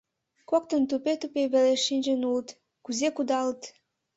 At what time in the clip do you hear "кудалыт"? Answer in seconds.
3.15-3.61